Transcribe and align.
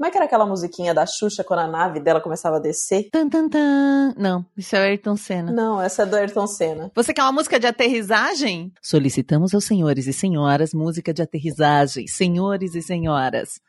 Como 0.00 0.08
é 0.08 0.10
que 0.10 0.16
era 0.16 0.24
aquela 0.24 0.46
musiquinha 0.46 0.94
da 0.94 1.04
Xuxa 1.04 1.44
quando 1.44 1.60
a 1.60 1.66
nave 1.66 2.00
dela 2.00 2.22
começava 2.22 2.56
a 2.56 2.58
descer? 2.58 3.10
Tan, 3.12 3.28
tan, 3.28 3.50
tan. 3.50 4.14
Não, 4.16 4.46
isso 4.56 4.74
é 4.74 4.80
o 4.80 4.82
Ayrton 4.84 5.14
Senna. 5.14 5.52
Não, 5.52 5.78
essa 5.78 6.04
é 6.04 6.06
do 6.06 6.16
Ayrton 6.16 6.46
Senna. 6.46 6.90
Você 6.94 7.12
quer 7.12 7.20
uma 7.20 7.32
música 7.32 7.60
de 7.60 7.66
aterrissagem? 7.66 8.72
Solicitamos 8.80 9.52
aos 9.52 9.66
senhores 9.66 10.06
e 10.06 10.14
senhoras 10.14 10.72
música 10.72 11.12
de 11.12 11.20
aterrissagem. 11.20 12.06
Senhores 12.06 12.74
e 12.74 12.80
senhoras. 12.80 13.60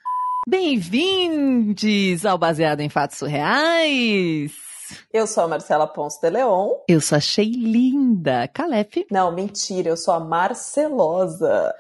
Bem-vindos 0.48 2.26
ao 2.26 2.38
Baseado 2.38 2.80
em 2.80 2.88
Fatos 2.88 3.18
Surreais. 3.18 4.71
Eu 5.14 5.26
sou 5.28 5.44
a 5.44 5.48
Marcela 5.48 5.88
Ponce 5.88 6.20
de 6.22 6.30
Leon. 6.30 6.70
Eu 6.88 7.02
sou 7.02 7.18
a 7.18 7.22
Sheilinda 7.22 8.48
Calef. 8.54 9.06
Não, 9.12 9.32
mentira, 9.32 9.90
eu 9.90 9.98
sou 9.98 10.14
a 10.14 10.20
Marcelosa. 10.20 11.74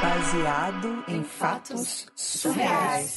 Baseado 0.00 1.04
em 1.08 1.22
fatos 1.22 2.06
surreais. 2.14 3.14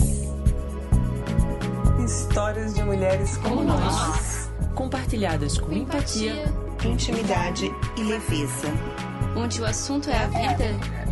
Histórias 2.10 2.74
de 2.74 2.82
mulheres 2.84 3.38
Como 3.38 3.64
nós, 3.64 4.50
compartilhadas 4.74 5.60
com 5.60 5.72
empatia 5.72 6.34
intimidade 6.84 7.68
e 7.96 8.02
leveza. 8.02 8.68
onde 9.38 9.62
o 9.62 9.66
assunto 9.66 10.10
é 10.10 10.18
a 10.18 10.26
vida. 10.26 10.66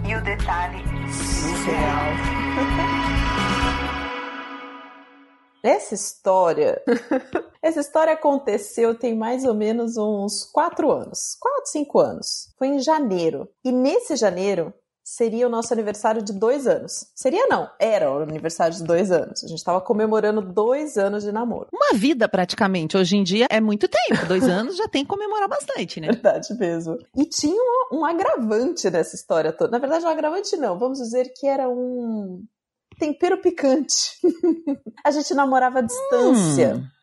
E 0.10 0.16
o 0.16 0.24
detalhe 0.24 0.84
surreal. 1.14 2.14
Essa 5.64 5.94
história. 5.94 6.82
Essa 7.62 7.80
história 7.80 8.14
aconteceu 8.14 8.98
tem 8.98 9.16
mais 9.16 9.46
ou 9.46 9.54
menos 9.54 9.98
uns 9.98 10.50
quatro 10.52 10.92
anos. 10.92 11.38
Quatro, 11.40 11.68
cinco 11.68 12.00
anos. 12.00 12.52
Foi 12.58 12.70
em 12.70 12.80
janeiro. 12.80 13.48
E 13.64 13.72
nesse 13.72 14.16
janeiro 14.16 14.74
seria 15.08 15.48
o 15.48 15.50
nosso 15.50 15.72
aniversário 15.72 16.22
de 16.22 16.34
dois 16.34 16.68
anos. 16.68 17.10
Seria 17.16 17.48
não, 17.48 17.70
era 17.80 18.12
o 18.12 18.22
aniversário 18.24 18.76
de 18.76 18.84
dois 18.84 19.10
anos. 19.10 19.42
A 19.42 19.48
gente 19.48 19.58
estava 19.58 19.80
comemorando 19.80 20.42
dois 20.42 20.98
anos 20.98 21.24
de 21.24 21.32
namoro. 21.32 21.70
Uma 21.72 21.98
vida 21.98 22.28
praticamente. 22.28 22.98
Hoje 22.98 23.16
em 23.16 23.24
dia 23.24 23.48
é 23.50 23.62
muito 23.62 23.88
tempo. 23.88 24.26
Dois 24.26 24.44
anos 24.50 24.76
já 24.76 24.86
tem 24.90 25.04
que 25.04 25.10
comemorar 25.10 25.48
bastante, 25.48 26.02
né? 26.02 26.08
Verdade 26.08 26.54
mesmo. 26.56 26.98
E 27.16 27.24
tinha 27.24 27.56
um, 27.90 28.00
um 28.00 28.06
agravante 28.06 28.90
nessa 28.90 29.16
história 29.16 29.54
toda. 29.54 29.72
Na 29.72 29.80
verdade, 29.80 30.04
um 30.04 30.10
agravante 30.10 30.58
não. 30.58 30.78
Vamos 30.78 30.98
dizer 31.00 31.32
que 31.34 31.48
era 31.48 31.70
um 31.70 32.44
tempero 33.00 33.38
picante. 33.42 34.20
a 35.06 35.12
gente 35.12 35.34
namorava 35.34 35.80
à 35.80 35.84
distância. 35.84 36.76
Hum. 36.76 36.97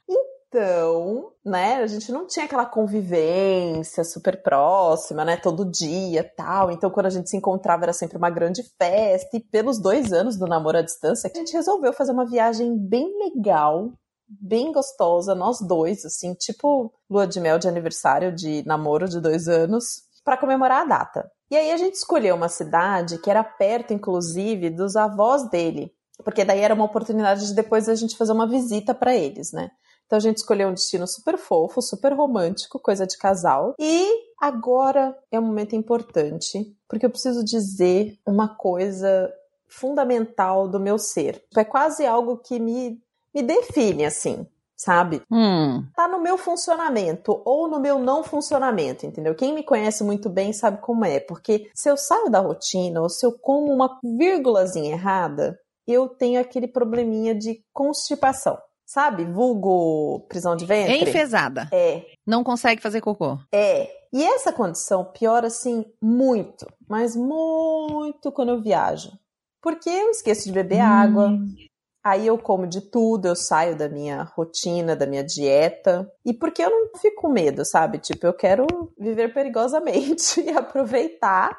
Então, 0.55 1.33
né, 1.45 1.83
a 1.83 1.87
gente 1.89 2.13
não 2.13 2.29
tinha 2.29 2.45
aquela 2.45 2.65
convivência 2.65 4.05
super 4.05 4.41
próxima, 4.41 5.25
né, 5.25 5.37
todo 5.37 5.69
dia 5.69 6.23
tal. 6.37 6.71
Então, 6.71 6.91
quando 6.91 7.07
a 7.07 7.11
gente 7.11 7.29
se 7.29 7.37
encontrava, 7.37 7.87
era 7.87 7.93
sempre 7.93 8.17
uma 8.17 8.31
grande 8.31 8.63
festa. 8.79 9.37
E 9.37 9.41
pelos 9.41 9.81
dois 9.81 10.13
anos 10.13 10.39
do 10.39 10.47
namoro 10.47 10.79
à 10.79 10.83
distância, 10.83 11.29
a 11.29 11.37
gente 11.37 11.53
resolveu 11.53 11.93
fazer 11.93 12.13
uma 12.13 12.25
viagem 12.25 12.79
bem 12.79 13.05
legal, 13.19 13.91
bem 14.29 14.71
gostosa, 14.71 15.35
nós 15.35 15.59
dois, 15.61 16.05
assim, 16.05 16.35
tipo 16.35 16.93
lua 17.11 17.27
de 17.27 17.41
mel 17.41 17.59
de 17.59 17.67
aniversário 17.67 18.33
de 18.33 18.65
namoro 18.65 19.09
de 19.09 19.21
dois 19.21 19.49
anos, 19.49 20.05
para 20.25 20.37
comemorar 20.37 20.83
a 20.83 20.85
data. 20.85 21.29
E 21.51 21.57
aí 21.57 21.73
a 21.73 21.77
gente 21.77 21.97
escolheu 21.97 22.37
uma 22.37 22.49
cidade 22.49 23.19
que 23.19 23.29
era 23.29 23.43
perto, 23.43 23.93
inclusive, 23.93 24.71
dos 24.71 24.95
avós 24.95 25.51
dele. 25.51 25.91
Porque 26.23 26.45
daí 26.45 26.61
era 26.61 26.75
uma 26.75 26.85
oportunidade 26.85 27.45
de 27.49 27.55
depois 27.55 27.89
a 27.89 27.95
gente 27.97 28.17
fazer 28.17 28.31
uma 28.31 28.49
visita 28.49 28.95
para 28.95 29.17
eles, 29.17 29.51
né? 29.53 29.69
Então 30.07 30.17
a 30.17 30.21
gente 30.21 30.39
escolheu 30.39 30.69
um 30.69 30.75
destino 30.75 31.07
super 31.07 31.37
fofo, 31.39 31.81
super 31.81 32.13
romântico, 32.13 32.79
coisa 32.79 33.07
de 33.07 33.17
casal. 33.17 33.75
E 33.79 34.09
agora 34.41 35.17
é 35.31 35.39
um 35.39 35.45
momento 35.45 35.75
importante, 35.75 36.77
porque 36.89 37.07
eu 37.07 37.11
preciso 37.11 37.45
dizer 37.45 38.19
uma 38.27 38.49
coisa 38.49 39.33
fundamental 39.67 40.69
do 40.69 40.79
meu 40.79 40.99
ser. 40.99 41.43
É 41.57 41.65
quase 41.65 42.07
algo 42.07 42.37
que 42.39 42.61
me, 42.61 43.01
me 43.35 43.43
define, 43.43 44.05
assim, 44.05 44.47
sabe? 44.77 45.23
Hum. 45.31 45.85
Tá 45.97 46.07
no 46.07 46.21
meu 46.21 46.37
funcionamento 46.37 47.41
ou 47.45 47.67
no 47.69 47.81
meu 47.81 47.99
não 47.99 48.23
funcionamento, 48.23 49.07
entendeu? 49.07 49.35
Quem 49.35 49.55
me 49.55 49.65
conhece 49.65 50.05
muito 50.05 50.29
bem 50.29 50.53
sabe 50.53 50.81
como 50.81 51.05
é, 51.05 51.19
porque 51.19 51.71
se 51.75 51.89
eu 51.89 51.97
saio 51.97 52.31
da 52.31 52.41
rotina 52.41 53.01
ou 53.01 53.09
se 53.09 53.25
eu 53.25 53.33
como 53.33 53.73
uma 53.73 53.99
vírgulazinha 54.03 54.93
errada, 54.93 55.59
eu 55.87 56.09
tenho 56.09 56.41
aquele 56.41 56.69
probleminha 56.69 57.35
de 57.35 57.63
constipação. 57.73 58.59
Sabe? 58.95 59.25
Vulgo 59.25 60.21
prisão 60.29 60.55
de 60.55 60.63
É 60.65 60.69
ventre? 60.69 61.11
enfesada. 61.11 61.69
É, 61.73 62.03
Não 62.25 62.45
consegue 62.45 62.81
fazer 62.81 63.01
cocô. 63.01 63.37
é. 63.53 63.91
E 64.13 64.23
essa 64.23 64.53
condição 64.53 65.05
piora, 65.07 65.49
assim, 65.49 65.85
muito, 66.01 66.65
mas 66.89 67.17
muito 67.17 68.31
quando 68.31 68.51
eu 68.51 68.63
viajo. 68.63 69.11
Porque 69.61 69.91
eu 69.91 70.11
esqueço 70.11 70.45
de 70.45 70.53
beber 70.53 70.79
água, 70.79 71.37
aí 72.05 72.27
eu 72.27 72.37
como 72.37 72.67
de 72.67 72.83
tudo, 72.83 73.27
eu 73.27 73.35
saio 73.35 73.77
da 73.77 73.89
minha 73.89 74.23
rotina, 74.37 74.95
da 74.95 75.07
minha 75.07 75.25
dieta. 75.25 76.07
E 76.25 76.35
porque 76.35 76.63
eu 76.63 76.69
não 76.69 77.01
fico 77.01 77.23
com 77.23 77.29
medo, 77.31 77.65
sabe? 77.65 77.99
Tipo, 77.99 78.27
eu 78.27 78.35
quero 78.35 78.67
viver 78.99 79.33
perigosamente 79.33 80.41
e 80.43 80.51
aproveitar. 80.53 81.59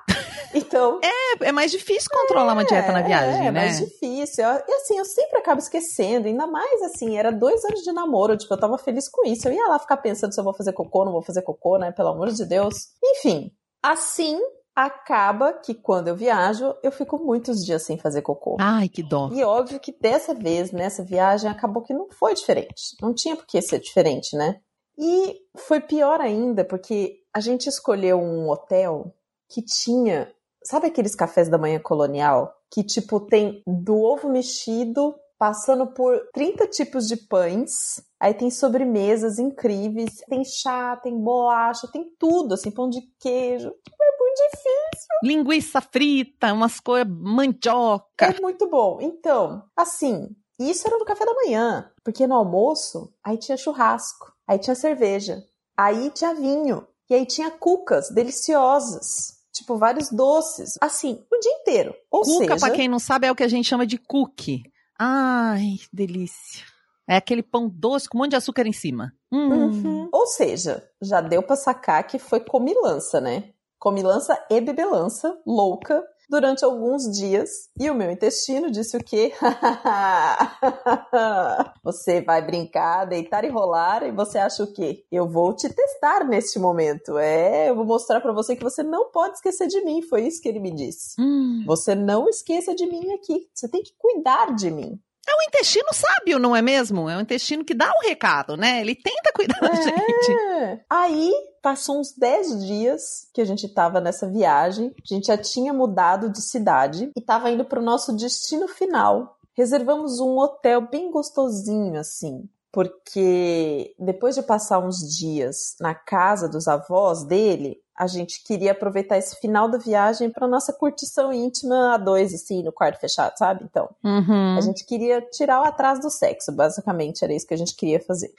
Então, 0.54 1.00
É, 1.04 1.48
é 1.48 1.52
mais 1.52 1.72
difícil 1.72 2.10
controlar 2.14 2.54
uma 2.54 2.64
dieta 2.64 2.92
na 2.92 3.02
viagem, 3.02 3.48
é, 3.48 3.52
né? 3.52 3.52
mais 3.52 3.80
difícil. 3.80 4.46
E 4.46 4.74
assim, 4.74 4.98
eu 4.98 5.06
sempre 5.06 5.40
acabo 5.40 5.60
esquecendo, 5.60 6.28
ainda 6.28 6.46
mais 6.46 6.82
assim, 6.84 7.18
era 7.18 7.32
dois 7.32 7.66
anos 7.66 7.82
de 7.82 7.92
namoro, 7.92 8.38
tipo, 8.38 8.54
eu 8.54 8.60
tava 8.60 8.78
feliz 8.78 9.10
com 9.10 9.26
isso. 9.28 9.48
Eu 9.48 9.54
ia 9.54 9.68
lá 9.68 9.80
ficar 9.80 9.98
pensando 9.98 10.34
se 10.34 10.40
eu 10.40 10.44
vou 10.44 10.54
fazer 10.54 10.74
cocô, 10.74 11.04
não 11.04 11.12
vou 11.12 11.24
fazer 11.24 11.42
cocô, 11.42 11.78
né? 11.78 11.92
Pelo 11.92 12.10
amor 12.10 12.30
de 12.30 12.46
Deus. 12.46 12.76
Enfim, 13.04 13.52
assim 13.82 14.40
acaba 14.76 15.54
que 15.54 15.74
quando 15.74 16.10
eu 16.10 16.16
viajo, 16.16 16.76
eu 16.84 16.92
fico 16.92 17.18
muitos 17.18 17.66
dias 17.66 17.84
sem 17.84 17.98
fazer 17.98 18.22
cocô. 18.22 18.58
Ai, 18.60 18.90
que 18.90 19.02
dó. 19.02 19.30
E 19.32 19.42
óbvio 19.44 19.80
que 19.80 19.92
dessa 19.94 20.34
vez, 20.34 20.72
nessa 20.72 21.04
viagem, 21.04 21.50
acabou 21.50 21.82
que 21.82 21.94
não 21.94 22.10
foi 22.10 22.34
diferente. 22.34 22.96
Não 23.02 23.14
tinha 23.14 23.36
por 23.36 23.46
que 23.48 23.62
ser 23.62 23.80
diferente, 23.80 24.36
né? 24.36 24.60
E 24.98 25.38
foi 25.58 25.80
pior 25.80 26.20
ainda, 26.20 26.66
porque 26.66 27.20
a 27.34 27.40
gente 27.40 27.68
escolheu 27.68 28.20
um 28.20 28.50
hotel 28.50 29.14
que 29.50 29.62
tinha. 29.62 30.32
Sabe 30.64 30.88
aqueles 30.88 31.16
cafés 31.16 31.48
da 31.48 31.58
manhã 31.58 31.80
colonial? 31.80 32.54
Que, 32.72 32.84
tipo, 32.84 33.20
tem 33.20 33.62
do 33.66 34.02
ovo 34.02 34.30
mexido, 34.30 35.16
passando 35.38 35.88
por 35.88 36.30
30 36.34 36.68
tipos 36.68 37.08
de 37.08 37.18
pães. 37.18 38.02
Aí 38.20 38.34
tem 38.34 38.50
sobremesas 38.50 39.40
incríveis. 39.40 40.18
Tem 40.28 40.44
chá, 40.44 40.96
tem 40.98 41.18
bolacha, 41.18 41.88
tem 41.92 42.10
tudo, 42.18 42.54
assim, 42.54 42.72
pão 42.72 42.90
de 42.90 43.02
queijo. 43.20 43.68
É 43.68 44.18
muito 44.18 44.52
difícil. 44.52 45.08
Linguiça 45.24 45.82
frita, 45.82 46.54
umas 46.54 46.80
coisas, 46.80 47.12
mandioca. 47.12 48.26
É 48.26 48.42
muito 48.42 48.68
bom. 48.70 49.00
Então, 49.02 49.64
assim, 49.76 50.30
isso 50.60 50.88
era 50.88 50.98
no 50.98 51.06
café 51.06 51.26
da 51.26 51.34
manhã, 51.34 51.92
porque 52.04 52.26
no 52.26 52.36
almoço, 52.36 53.14
aí 53.24 53.38
tinha 53.38 53.58
churrasco, 53.58 54.34
aí 54.48 54.58
tinha 54.58 54.76
cerveja, 54.76 55.44
aí 55.76 56.10
tinha 56.12 56.34
vinho, 56.34 56.88
e 57.10 57.14
aí 57.14 57.26
tinha 57.26 57.52
cucas 57.52 58.10
deliciosas, 58.10 59.36
tipo 59.52 59.78
vários 59.78 60.10
doces, 60.10 60.78
assim, 60.82 61.22
o 61.32 61.40
dia 61.40 61.52
inteiro. 61.52 61.94
Ou 62.10 62.22
Cuca, 62.24 62.54
seja, 62.54 62.58
pra 62.58 62.72
quem 62.72 62.88
não 62.88 63.00
sabe, 63.00 63.28
é 63.28 63.32
o 63.32 63.36
que 63.36 63.44
a 63.44 63.50
gente 63.50 63.68
chama 63.68 63.86
de 63.86 63.98
cookie. 63.98 64.64
Ai, 64.98 65.80
delícia. 65.92 66.64
É 67.08 67.18
aquele 67.18 67.44
pão 67.44 67.70
doce 67.70 68.10
com 68.10 68.18
um 68.18 68.22
monte 68.22 68.32
de 68.32 68.38
açúcar 68.38 68.66
em 68.66 68.74
cima. 68.74 69.14
Hum. 69.32 69.50
Uhum. 69.50 70.10
Ou 70.12 70.26
seja, 70.28 70.84
já 71.02 71.22
deu 71.22 71.44
pra 71.44 71.56
sacar 71.56 72.06
que 72.08 72.18
foi 72.18 72.40
comilança, 72.40 73.22
né? 73.22 73.52
Comilança 73.78 74.44
e 74.50 74.60
bebelança, 74.62 75.38
louca, 75.46 76.04
durante 76.30 76.64
alguns 76.64 77.12
dias. 77.12 77.70
E 77.80 77.90
o 77.90 77.96
meu 77.96 78.12
intestino 78.12 78.72
disse 78.72 78.98
o 78.98 79.04
quê? 79.04 79.34
você 81.84 82.22
vai 82.22 82.46
brincar, 82.46 83.06
deitar 83.06 83.44
e 83.44 83.50
rolar, 83.50 84.04
e 84.04 84.12
você 84.12 84.38
acha 84.38 84.64
o 84.64 84.74
quê? 84.74 85.04
Eu 85.12 85.28
vou 85.28 85.56
te 85.56 85.70
testar 85.70 86.26
neste 86.26 86.60
momento. 86.60 87.18
É, 87.18 87.70
eu 87.70 87.76
vou 87.76 87.86
mostrar 87.86 88.22
para 88.22 88.34
você 88.34 88.56
que 88.56 88.64
você 88.64 88.84
não 88.84 89.12
pode 89.12 89.36
esquecer 89.36 89.68
de 89.68 89.82
mim. 89.82 90.02
Foi 90.02 90.26
isso 90.26 90.42
que 90.42 90.50
ele 90.50 90.60
me 90.60 90.72
disse. 90.72 91.20
Hum. 91.20 91.64
Você 91.66 91.96
não 91.96 92.28
esqueça 92.28 92.76
de 92.76 92.86
mim 92.86 93.14
aqui. 93.14 93.48
Você 93.54 93.68
tem 93.68 93.84
que 93.84 93.94
cuidar 93.98 94.56
de 94.56 94.72
mim. 94.72 95.00
É 95.28 95.32
o 95.34 95.48
intestino 95.48 95.88
sábio, 95.92 96.38
não 96.38 96.56
é 96.56 96.62
mesmo? 96.62 97.10
É 97.10 97.18
o 97.18 97.22
intestino 97.22 97.66
que 97.66 97.74
dá 97.74 97.90
o 97.90 98.08
recado, 98.08 98.56
né? 98.56 98.82
Ele 98.82 98.96
tenta 98.96 99.32
cuidar 99.34 99.60
da 99.60 99.74
gente. 99.74 100.32
É. 100.56 100.80
Aí 100.90 101.34
passou 101.62 102.00
uns 102.00 102.14
10 102.16 102.66
dias 102.66 103.28
que 103.34 103.42
a 103.42 103.46
gente 103.46 103.68
tava 103.68 104.00
nessa 104.00 104.28
viagem. 104.28 104.94
A 105.04 105.14
gente 105.14 105.28
já 105.28 105.38
tinha 105.38 105.74
mudado 105.74 106.30
de 106.30 106.42
cidade 106.42 107.12
e 107.16 107.22
tava 107.22 107.50
indo 107.50 107.66
pro 107.66 107.82
nosso 107.82 108.14
destino 108.14 108.68
final. 108.68 109.38
Reservamos 109.54 110.20
um 110.20 110.38
hotel 110.38 110.82
bem 110.82 111.10
gostosinho, 111.10 112.00
assim. 112.00 112.48
Porque 112.72 113.96
depois 113.98 114.36
de 114.36 114.44
passar 114.44 114.80
uns 114.80 115.00
dias 115.18 115.76
na 115.80 115.96
casa 115.96 116.48
dos 116.48 116.68
avós 116.68 117.24
dele, 117.24 117.80
a 117.98 118.08
gente 118.08 118.44
queria 118.44 118.72
aproveitar 118.74 119.18
esse 119.18 119.36
final 119.40 119.70
da 119.70 119.78
viagem 119.78 120.30
para 120.30 120.48
nossa 120.48 120.74
curtição 120.74 121.32
íntima 121.32 121.94
a 121.94 121.98
dois, 121.98 122.34
assim, 122.34 122.62
no 122.64 122.72
quarto 122.72 123.00
fechado, 123.00 123.38
sabe? 123.38 123.64
Então, 123.64 123.90
Uhum. 124.04 124.58
a 124.58 124.62
gente 124.62 124.86
queria 124.86 125.22
tirar 125.22 125.62
o 125.62 125.66
atraso 125.66 126.02
do 126.02 126.10
sexo, 126.10 126.52
basicamente, 126.52 127.24
era 127.24 127.34
isso 127.34 127.48
que 127.48 127.54
a 127.54 127.58
gente 127.58 127.76
queria 127.76 128.00
fazer. 128.02 128.32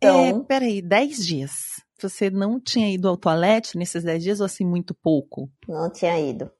É, 0.00 0.28
Então, 0.28 0.44
peraí, 0.44 0.80
10 0.82 1.24
dias. 1.26 1.52
Você 2.00 2.30
não 2.30 2.58
tinha 2.58 2.92
ido 2.92 3.08
ao 3.08 3.16
toalete 3.16 3.78
nesses 3.78 4.02
10 4.02 4.22
dias 4.22 4.40
ou 4.40 4.46
assim 4.46 4.64
muito 4.64 4.92
pouco? 4.92 5.48
não 5.68 5.88
tinha 5.88 6.18
ido. 6.18 6.50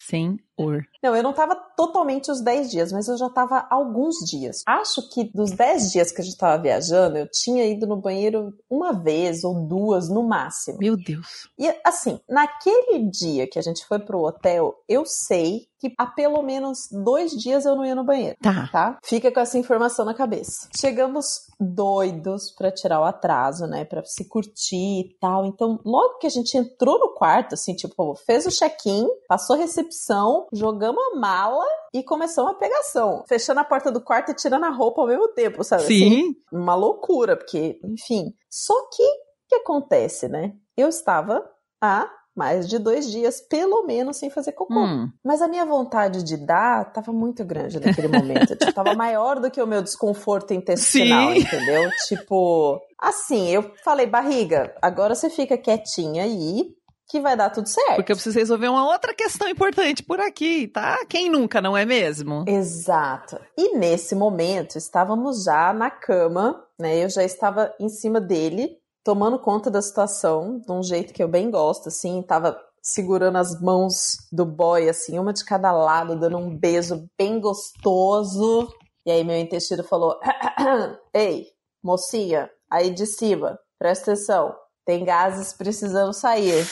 Senhor. 0.57 0.85
Não, 1.03 1.17
eu 1.17 1.23
não 1.23 1.33
tava 1.33 1.55
totalmente 1.55 2.31
os 2.31 2.41
10 2.41 2.71
dias, 2.71 2.93
mas 2.93 3.09
eu 3.09 3.17
já 3.17 3.29
tava 3.29 3.67
alguns 3.71 4.17
dias. 4.29 4.63
Acho 4.67 5.09
que 5.11 5.25
dos 5.25 5.51
10 5.53 5.93
dias 5.93 6.13
que 6.13 6.21
a 6.21 6.25
gente 6.25 6.37
tava 6.37 6.63
viajando, 6.63 7.19
eu 7.19 7.29
tinha 7.29 7.67
ido 7.67 7.87
no 7.87 7.97
banheiro 7.97 8.55
uma 8.71 8.93
vez 8.93 9.45
ou 9.45 9.67
duas 9.67 10.09
no 10.09 10.23
máximo. 10.23 10.79
Meu 10.79 10.97
Deus. 10.97 11.49
E 11.59 11.73
assim, 11.85 12.21
naquele 12.29 13.11
dia 13.11 13.49
que 13.49 13.59
a 13.59 13.63
gente 13.63 13.85
foi 13.87 13.99
pro 13.99 14.23
hotel, 14.23 14.75
eu 14.89 15.05
sei 15.07 15.67
que 15.83 15.93
há 15.99 16.07
pelo 16.07 16.41
menos 16.43 16.89
dois 16.93 17.33
dias 17.33 17.65
eu 17.65 17.75
não 17.75 17.85
ia 17.85 17.97
no 17.97 18.05
banheiro. 18.05 18.37
Tá. 18.41 18.69
Tá? 18.71 18.99
Fica 19.05 19.33
com 19.33 19.41
essa 19.41 19.59
informação 19.59 20.05
na 20.05 20.15
cabeça. 20.15 20.69
Chegamos 20.79 21.27
doidos 21.59 22.53
pra 22.57 22.71
tirar 22.71 23.01
o 23.01 23.05
atraso, 23.05 23.67
né? 23.67 23.85
Pra 23.85 24.05
se 24.05 24.29
curtir 24.29 25.01
e 25.01 25.17
tal. 25.21 25.45
Então, 25.45 25.81
logo 25.85 26.19
que 26.19 26.27
a 26.29 26.31
gente 26.31 26.57
entrou 26.57 27.01
no 27.01 27.15
quarto, 27.15 27.55
assim, 27.55 27.75
tipo, 27.75 28.15
fez 28.15 28.47
o 28.47 28.51
check-in, 28.51 29.09
passou 29.27 29.57
a 29.57 29.59
recepção, 29.59 30.42
jogamos 30.53 31.03
a 31.13 31.17
mala 31.17 31.65
e 31.93 32.03
começamos 32.03 32.53
a 32.53 32.55
pegação. 32.55 33.25
Fechando 33.29 33.61
a 33.61 33.65
porta 33.65 33.91
do 33.91 34.01
quarto 34.01 34.31
e 34.31 34.35
tirando 34.35 34.65
a 34.65 34.71
roupa 34.71 35.03
ao 35.03 35.09
mesmo 35.09 35.29
tempo, 35.29 35.63
sabe? 35.63 35.85
Assim, 35.85 36.11
Sim. 36.11 36.35
uma 36.53 36.75
loucura, 36.75 37.37
porque, 37.37 37.81
enfim. 37.85 38.33
Só 38.51 38.75
que, 38.91 39.03
o 39.03 39.49
que 39.49 39.55
acontece, 39.57 40.29
né? 40.29 40.53
Eu 40.77 40.89
estava 40.89 41.45
há 41.83 42.09
mais 42.35 42.67
de 42.67 42.79
dois 42.79 43.11
dias, 43.11 43.41
pelo 43.43 43.85
menos, 43.85 44.17
sem 44.17 44.31
fazer 44.31 44.53
cocô. 44.53 44.81
Hum. 44.81 45.11
Mas 45.23 45.43
a 45.43 45.49
minha 45.49 45.67
vontade 45.67 46.23
de 46.23 46.37
dar 46.37 46.91
tava 46.93 47.13
muito 47.13 47.45
grande 47.45 47.79
naquele 47.79 48.09
momento. 48.09 48.57
tipo, 48.57 48.73
tava 48.73 48.95
maior 48.95 49.39
do 49.39 49.51
que 49.51 49.61
o 49.61 49.67
meu 49.67 49.83
desconforto 49.83 50.55
intestinal, 50.55 51.33
Sim. 51.33 51.41
entendeu? 51.41 51.91
Tipo, 52.09 52.81
assim, 52.99 53.51
eu 53.51 53.71
falei, 53.85 54.07
barriga, 54.07 54.75
agora 54.81 55.15
você 55.15 55.29
fica 55.29 55.59
quietinha 55.59 56.25
aí, 56.25 56.71
que 57.09 57.21
vai 57.21 57.37
dar 57.37 57.51
tudo 57.51 57.69
certo. 57.69 57.97
Porque 57.97 58.13
eu 58.13 58.17
preciso 58.17 58.39
resolver 58.39 58.69
uma 58.69 58.87
outra 58.87 59.15
questão 59.15 59.49
importante 59.49 60.03
por 60.03 60.21
aqui, 60.21 60.67
tá? 60.69 61.05
Quem 61.09 61.31
nunca, 61.31 61.61
não 61.61 61.77
é 61.77 61.85
mesmo? 61.85 62.45
Exato. 62.47 63.39
E 63.57 63.77
nesse 63.77 64.15
momento, 64.15 64.77
estávamos 64.77 65.45
já 65.45 65.73
na 65.73 65.91
cama, 65.91 66.65
né? 66.79 67.05
Eu 67.05 67.11
já 67.11 67.23
estava 67.23 67.73
em 67.79 67.89
cima 67.89 68.21
dele, 68.21 68.79
tomando 69.05 69.39
conta 69.39 69.71
da 69.71 69.83
situação, 69.83 70.59
de 70.59 70.73
um 70.73 70.83
jeito 70.83 71.13
que 71.13 71.23
eu 71.23 71.29
bem 71.29 71.51
gosto, 71.51 71.89
assim, 71.89 72.23
tava 72.23 72.59
segurando 72.83 73.37
as 73.37 73.61
mãos 73.61 74.17
do 74.33 74.45
boy, 74.45 74.89
assim, 74.89 75.19
uma 75.19 75.33
de 75.33 75.45
cada 75.45 75.71
lado, 75.71 76.19
dando 76.19 76.39
um 76.39 76.57
beijo 76.57 77.07
bem 77.19 77.41
gostoso. 77.41 78.69
E 79.07 79.11
aí 79.11 79.23
meu 79.23 79.37
intestino 79.37 79.85
falou: 79.85 80.19
Ei, 81.15 81.47
mocinha, 81.83 82.51
aí 82.71 82.91
de 82.91 83.07
cima, 83.07 83.59
presta 83.79 84.13
atenção, 84.13 84.55
tem 84.85 85.05
gases 85.05 85.53
precisando 85.53 86.13
sair. 86.13 86.67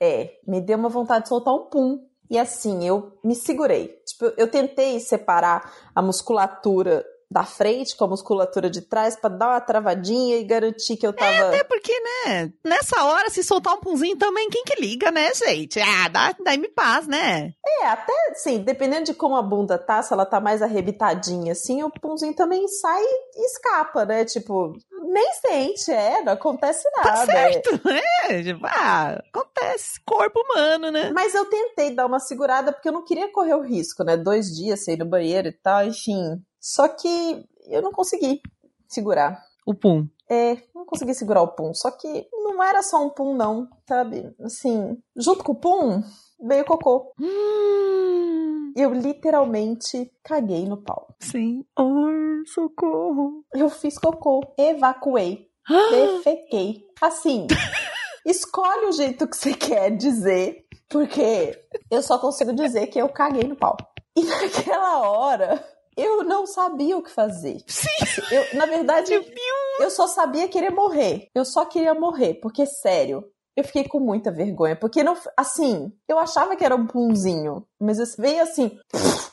É, 0.00 0.38
me 0.46 0.60
deu 0.60 0.78
uma 0.78 0.88
vontade 0.88 1.24
de 1.24 1.28
soltar 1.28 1.54
um 1.54 1.66
pum. 1.66 2.06
E 2.30 2.38
assim, 2.38 2.86
eu 2.86 3.18
me 3.24 3.34
segurei. 3.34 3.88
Tipo, 4.06 4.32
eu 4.36 4.50
tentei 4.50 5.00
separar 5.00 5.72
a 5.94 6.00
musculatura 6.00 7.04
da 7.30 7.44
frente 7.44 7.96
com 7.96 8.04
a 8.04 8.08
musculatura 8.08 8.68
de 8.68 8.80
trás 8.80 9.14
pra 9.14 9.30
dar 9.30 9.50
uma 9.50 9.60
travadinha 9.60 10.36
e 10.36 10.44
garantir 10.44 10.96
que 10.96 11.06
eu 11.06 11.12
tava. 11.12 11.54
É 11.54 11.62
porque, 11.62 11.92
né? 12.00 12.52
Nessa 12.64 13.04
hora, 13.04 13.30
se 13.30 13.44
soltar 13.44 13.74
um 13.74 13.80
punzinho 13.80 14.16
também, 14.16 14.50
quem 14.50 14.64
que 14.64 14.80
liga, 14.80 15.12
né, 15.12 15.32
gente? 15.34 15.78
Ah, 15.80 16.08
dá, 16.08 16.34
dá-me 16.44 16.68
paz, 16.68 17.06
né? 17.06 17.52
É, 17.64 17.86
até 17.86 18.12
assim, 18.32 18.58
dependendo 18.58 19.04
de 19.04 19.14
como 19.14 19.36
a 19.36 19.42
bunda 19.42 19.78
tá, 19.78 20.02
se 20.02 20.12
ela 20.12 20.26
tá 20.26 20.40
mais 20.40 20.60
arrebitadinha 20.60 21.52
assim, 21.52 21.82
o 21.84 21.90
punzinho 21.90 22.34
também 22.34 22.66
sai 22.66 23.02
e 23.02 23.46
escapa, 23.46 24.04
né? 24.04 24.24
Tipo, 24.24 24.72
nem 25.04 25.32
sente, 25.34 25.92
é, 25.92 26.22
não 26.22 26.32
acontece 26.32 26.88
nada. 26.96 27.12
Tá 27.12 27.22
é. 27.22 27.26
certo, 27.26 27.80
né? 27.86 28.42
Tipo, 28.42 28.66
ah, 28.66 29.22
acontece. 29.32 30.00
Corpo 30.04 30.40
humano, 30.40 30.90
né? 30.90 31.12
Mas 31.14 31.32
eu 31.32 31.44
tentei 31.44 31.94
dar 31.94 32.06
uma 32.06 32.18
segurada 32.18 32.72
porque 32.72 32.88
eu 32.88 32.92
não 32.92 33.04
queria 33.04 33.30
correr 33.30 33.54
o 33.54 33.62
risco, 33.62 34.02
né? 34.02 34.16
Dois 34.16 34.46
dias 34.46 34.84
sem 34.84 34.94
ir 34.94 34.98
no 34.98 35.06
banheiro 35.06 35.46
e 35.46 35.52
tal, 35.52 35.84
enfim. 35.84 36.42
Só 36.60 36.88
que 36.88 37.44
eu 37.66 37.80
não 37.82 37.92
consegui 37.92 38.40
segurar. 38.88 39.42
O 39.66 39.74
pum. 39.74 40.06
É, 40.28 40.56
não 40.74 40.84
consegui 40.84 41.14
segurar 41.14 41.42
o 41.42 41.48
pum. 41.48 41.72
Só 41.74 41.90
que 41.90 42.28
não 42.32 42.62
era 42.62 42.82
só 42.82 43.04
um 43.04 43.10
pum, 43.10 43.34
não, 43.34 43.68
sabe? 43.88 44.34
Assim, 44.42 44.96
junto 45.16 45.42
com 45.42 45.52
o 45.52 45.56
pum, 45.56 46.02
veio 46.40 46.64
cocô. 46.64 47.12
Hum, 47.20 48.72
Eu 48.76 48.92
literalmente 48.92 50.10
caguei 50.22 50.66
no 50.66 50.76
pau. 50.76 51.14
sim. 51.20 51.64
Ai, 51.76 52.44
socorro. 52.46 53.44
Eu 53.54 53.68
fiz 53.68 53.98
cocô, 53.98 54.40
evacuei, 54.58 55.48
defequei. 55.90 56.84
Assim, 57.00 57.46
escolhe 58.24 58.86
o 58.86 58.92
jeito 58.92 59.26
que 59.28 59.36
você 59.36 59.52
quer 59.54 59.90
dizer, 59.96 60.64
porque 60.88 61.58
eu 61.90 62.02
só 62.02 62.18
consigo 62.18 62.52
dizer 62.52 62.86
que 62.88 62.98
eu 63.00 63.08
caguei 63.08 63.44
no 63.44 63.56
pau. 63.56 63.76
E 64.16 64.24
naquela 64.24 65.08
hora, 65.08 65.64
eu 66.00 66.24
não 66.24 66.46
sabia 66.46 66.96
o 66.96 67.02
que 67.02 67.10
fazer. 67.10 67.62
Sim. 67.66 67.88
Eu, 68.30 68.58
na 68.58 68.66
verdade, 68.66 69.12
eu 69.80 69.90
só 69.90 70.06
sabia 70.06 70.48
querer 70.48 70.70
morrer. 70.70 71.28
Eu 71.34 71.44
só 71.44 71.64
queria 71.64 71.94
morrer, 71.94 72.34
porque 72.34 72.66
sério, 72.66 73.24
eu 73.56 73.64
fiquei 73.64 73.86
com 73.86 74.00
muita 74.00 74.30
vergonha, 74.30 74.76
porque 74.76 75.02
não, 75.02 75.16
assim, 75.36 75.92
eu 76.08 76.18
achava 76.18 76.56
que 76.56 76.64
era 76.64 76.74
um 76.74 76.86
punzinho, 76.86 77.66
mas 77.80 77.98
veio 78.16 78.42
assim, 78.42 78.78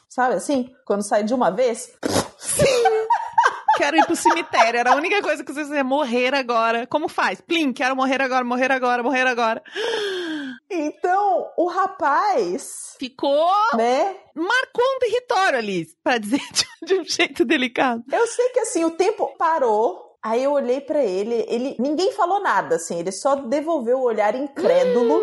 sabe 0.09 0.35
assim, 0.35 0.69
quando 0.85 1.07
sai 1.07 1.23
de 1.23 1.33
uma 1.33 1.49
vez, 1.49 1.91
Quero 3.77 3.95
ir 3.95 4.05
pro 4.05 4.15
cemitério. 4.15 4.79
Era 4.79 4.91
a 4.91 4.95
única 4.95 5.21
coisa 5.21 5.43
que 5.43 5.53
você 5.53 5.75
ia 5.75 5.83
morrer 5.83 6.33
agora. 6.33 6.87
Como 6.87 7.07
faz? 7.07 7.39
Plim, 7.39 7.71
quero 7.71 7.95
morrer 7.95 8.21
agora, 8.21 8.43
morrer 8.43 8.71
agora, 8.71 9.03
morrer 9.03 9.27
agora. 9.27 9.61
Então, 10.69 11.49
o 11.57 11.67
rapaz, 11.67 12.95
Ficou. 12.99 13.51
né? 13.75 14.15
Marcou 14.35 14.83
um 14.95 14.99
território 14.99 15.59
ali, 15.59 15.87
pra 16.03 16.17
dizer 16.17 16.41
de, 16.83 16.99
um 16.99 17.03
jeito 17.05 17.45
delicado. 17.45 18.03
Eu 18.11 18.27
sei 18.27 18.49
que 18.49 18.59
assim, 18.59 18.83
o 18.83 18.91
tempo 18.91 19.35
parou. 19.37 20.05
Aí 20.23 20.43
eu 20.43 20.51
olhei 20.51 20.81
pra 20.81 21.03
ele, 21.03 21.45
ele 21.47 21.75
ninguém 21.79 22.11
falou 22.11 22.41
nada 22.41 22.75
assim, 22.75 22.99
ele 22.99 23.11
só 23.11 23.35
devolveu 23.35 23.99
o 23.99 24.03
olhar 24.03 24.35
incrédulo. 24.35 25.21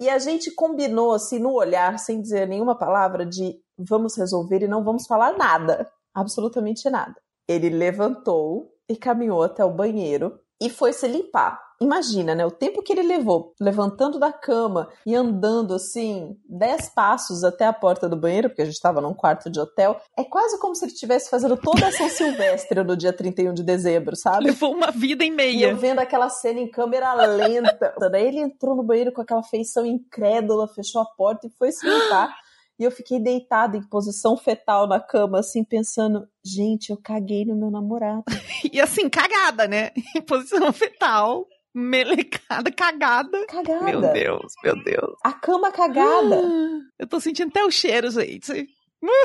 E 0.00 0.08
a 0.08 0.18
gente 0.18 0.54
combinou 0.54 1.12
assim 1.12 1.40
no 1.40 1.52
olhar, 1.54 1.98
sem 1.98 2.20
dizer 2.20 2.46
nenhuma 2.46 2.78
palavra 2.78 3.26
de 3.26 3.56
vamos 3.76 4.16
resolver 4.16 4.62
e 4.62 4.68
não 4.68 4.84
vamos 4.84 5.06
falar 5.06 5.36
nada, 5.36 5.90
absolutamente 6.14 6.88
nada. 6.88 7.16
Ele 7.48 7.68
levantou 7.68 8.70
e 8.88 8.96
caminhou 8.96 9.42
até 9.42 9.64
o 9.64 9.74
banheiro 9.74 10.38
e 10.60 10.70
foi 10.70 10.92
se 10.92 11.08
limpar. 11.08 11.58
Imagina, 11.80 12.34
né? 12.34 12.44
O 12.44 12.50
tempo 12.50 12.82
que 12.82 12.92
ele 12.92 13.02
levou 13.02 13.54
levantando 13.60 14.18
da 14.18 14.32
cama 14.32 14.88
e 15.06 15.14
andando 15.14 15.74
assim, 15.74 16.36
dez 16.48 16.88
passos 16.88 17.44
até 17.44 17.66
a 17.66 17.72
porta 17.72 18.08
do 18.08 18.16
banheiro, 18.16 18.48
porque 18.48 18.62
a 18.62 18.64
gente 18.64 18.74
estava 18.74 19.00
num 19.00 19.14
quarto 19.14 19.48
de 19.48 19.60
hotel, 19.60 20.00
é 20.16 20.24
quase 20.24 20.58
como 20.58 20.74
se 20.74 20.84
ele 20.84 20.92
estivesse 20.92 21.30
fazendo 21.30 21.56
toda 21.56 21.86
a 21.86 21.92
São 21.92 22.08
Silvestre 22.08 22.82
no 22.82 22.96
dia 22.96 23.12
31 23.12 23.54
de 23.54 23.62
dezembro, 23.62 24.16
sabe? 24.16 24.46
Levou 24.46 24.74
uma 24.74 24.90
vida 24.90 25.22
em 25.24 25.28
E 25.28 25.30
meia. 25.30 25.70
eu 25.70 25.76
vendo 25.76 26.00
aquela 26.00 26.28
cena 26.28 26.58
em 26.58 26.68
câmera 26.68 27.14
lenta. 27.14 27.94
Daí 28.10 28.26
ele 28.26 28.40
entrou 28.40 28.74
no 28.74 28.82
banheiro 28.82 29.12
com 29.12 29.22
aquela 29.22 29.42
feição 29.44 29.86
incrédula, 29.86 30.66
fechou 30.66 31.00
a 31.00 31.06
porta 31.16 31.46
e 31.46 31.50
foi 31.50 31.70
se 31.70 31.88
limpar. 31.88 32.34
E 32.80 32.84
eu 32.84 32.90
fiquei 32.92 33.18
deitada 33.18 33.76
em 33.76 33.82
posição 33.82 34.36
fetal 34.36 34.86
na 34.86 35.00
cama, 35.00 35.40
assim, 35.40 35.64
pensando, 35.64 36.28
gente, 36.44 36.90
eu 36.90 36.96
caguei 36.96 37.44
no 37.44 37.56
meu 37.56 37.70
namorado. 37.70 38.24
E 38.72 38.80
assim, 38.80 39.08
cagada, 39.08 39.68
né? 39.68 39.92
Em 40.16 40.20
posição 40.20 40.72
fetal, 40.72 41.46
melecada, 41.74 42.70
cagada. 42.72 43.46
Cagada. 43.46 43.84
Meu 43.84 44.00
Deus, 44.00 44.52
meu 44.62 44.82
Deus. 44.82 45.16
A 45.22 45.32
cama 45.32 45.70
cagada. 45.70 46.40
Ah, 46.42 46.80
Eu 46.98 47.06
tô 47.06 47.20
sentindo 47.20 47.48
até 47.50 47.64
o 47.64 47.70
cheiro, 47.70 48.10
gente. 48.10 48.66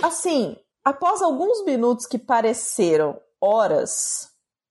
Assim, 0.04 0.56
após 0.84 1.22
alguns 1.22 1.64
minutos 1.66 2.06
que 2.06 2.18
pareceram 2.20 3.20
horas, 3.42 4.30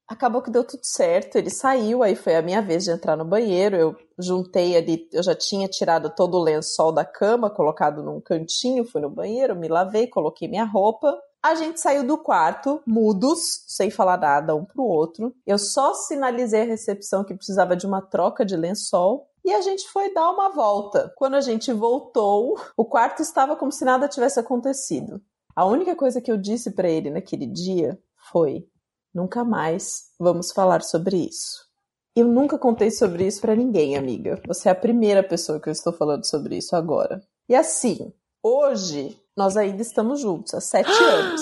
acabou 0.09 0.43
que 0.43 0.51
deu 0.51 0.65
tudo 0.65 0.85
certo. 0.85 1.37
Ele 1.37 1.51
saiu, 1.51 2.03
aí 2.03 2.15
foi 2.15 2.37
a 2.37 2.43
minha 2.43 2.63
vez 2.63 2.85
de 2.85 2.91
entrar 2.91 3.17
no 3.17 3.25
banheiro. 3.25 3.77
Eu 3.77 3.97
juntei 4.19 4.77
ali, 4.77 5.09
eu 5.13 5.23
já 5.23 5.35
tinha 5.35 5.69
tirado 5.69 6.15
todo 6.15 6.37
o 6.39 6.43
lençol 6.43 6.93
da 6.93 7.05
cama, 7.05 7.51
colocado 7.51 8.03
num 8.03 8.21
cantinho, 8.21 8.85
fui 8.85 9.01
no 9.01 9.11
banheiro, 9.11 9.57
me 9.57 9.69
lavei, 9.69 10.07
coloquei 10.07 10.49
minha 10.49 10.65
roupa. 10.65 11.19
A 11.43 11.57
gente 11.57 11.81
saiu 11.81 12.07
do 12.07 12.17
quarto, 12.17 12.81
mudos, 12.87 13.65
sem 13.67 13.91
falar 13.91 14.17
nada 14.17 14.55
um 14.55 14.65
pro 14.65 14.85
outro. 14.85 15.35
Eu 15.45 15.59
só 15.59 15.93
sinalizei 15.93 16.63
a 16.63 16.67
recepção 16.67 17.25
que 17.25 17.35
precisava 17.35 17.75
de 17.75 17.85
uma 17.85 18.01
troca 18.01 18.45
de 18.45 18.57
lençol. 18.57 19.29
E 19.45 19.53
a 19.53 19.61
gente 19.61 19.89
foi 19.89 20.15
dar 20.15 20.31
uma 20.31 20.51
volta. 20.51 21.13
Quando 21.17 21.35
a 21.35 21.41
gente 21.41 21.73
voltou, 21.73 22.57
o 22.77 22.85
quarto 22.85 23.23
estava 23.23 23.57
como 23.57 23.73
se 23.73 23.85
nada 23.85 24.07
tivesse 24.07 24.39
acontecido. 24.39 25.21
A 25.57 25.65
única 25.65 25.97
coisa 25.97 26.21
que 26.21 26.31
eu 26.31 26.39
disse 26.39 26.71
para 26.71 26.89
ele 26.89 27.11
naquele 27.11 27.47
dia 27.47 27.99
foi: 28.31 28.65
nunca 29.13 29.45
mais 29.45 30.13
vamos 30.21 30.53
falar 30.53 30.83
sobre 30.83 31.17
isso. 31.17 31.67
Eu 32.15 32.29
nunca 32.29 32.57
contei 32.57 32.91
sobre 32.91 33.27
isso 33.27 33.41
para 33.41 33.57
ninguém, 33.57 33.97
amiga. 33.97 34.41
Você 34.47 34.69
é 34.69 34.73
a 34.73 34.77
primeira 34.77 35.25
pessoa 35.25 35.59
que 35.59 35.69
eu 35.69 35.73
estou 35.73 35.93
falando 35.93 36.25
sobre 36.25 36.57
isso 36.57 36.77
agora. 36.77 37.21
E 37.49 37.55
assim, 37.55 38.13
hoje 38.43 39.19
nós 39.37 39.57
ainda 39.57 39.81
estamos 39.81 40.21
juntos, 40.21 40.53
há 40.55 40.61
sete 40.61 40.93
anos. 40.93 41.41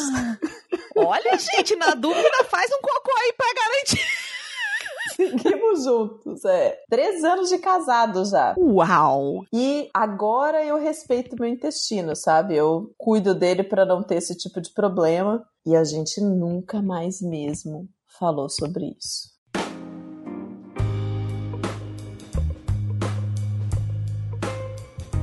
Olha, 0.97 1.39
gente, 1.39 1.75
na 1.77 1.95
dúvida, 1.95 2.45
faz 2.49 2.71
um 2.71 2.81
cocô 2.81 3.11
aí 3.19 3.33
pra 3.33 3.47
garantir. 3.55 4.01
Seguimos 5.17 5.85
juntos, 5.85 6.45
é. 6.45 6.79
Três 6.89 7.25
anos 7.25 7.49
de 7.49 7.59
casado 7.59 8.25
já. 8.25 8.55
Uau! 8.57 9.45
E 9.53 9.89
agora 9.93 10.65
eu 10.65 10.79
respeito 10.79 11.37
meu 11.39 11.49
intestino, 11.49 12.15
sabe? 12.15 12.57
Eu 12.57 12.95
cuido 12.97 13.35
dele 13.35 13.65
para 13.65 13.85
não 13.85 14.03
ter 14.03 14.17
esse 14.17 14.37
tipo 14.37 14.61
de 14.61 14.73
problema. 14.73 15.45
E 15.67 15.77
a 15.77 15.85
gente 15.85 16.21
nunca 16.21 16.81
mais 16.81 17.21
mesmo 17.21 17.89
falou 18.19 18.49
sobre 18.49 18.97
isso. 18.99 19.31